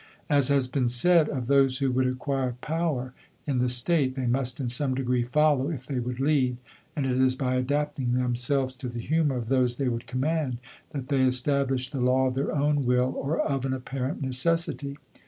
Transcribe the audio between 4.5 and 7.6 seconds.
in some degree follow, if they would lead, and it is by